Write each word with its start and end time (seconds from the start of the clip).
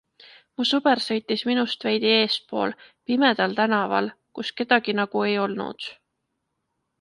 Mu 0.59 0.63
sõber 0.67 1.01
sõitis 1.07 1.43
minust 1.49 1.85
veidi 1.87 2.09
eespool, 2.13 2.73
pimedal 3.11 3.53
tänaval, 3.59 4.09
kus 4.39 4.53
kedagi 4.63 4.97
nagu 5.01 5.23
ei 5.31 5.37
olnud. 5.47 5.93